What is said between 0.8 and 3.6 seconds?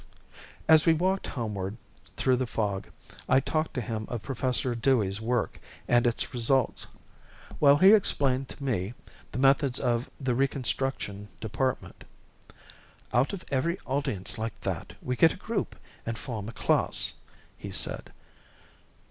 we walked homeward through the fog I